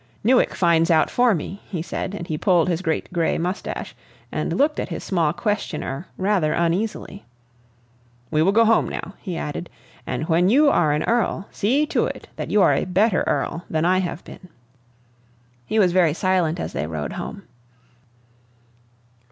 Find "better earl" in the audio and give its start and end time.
12.85-13.63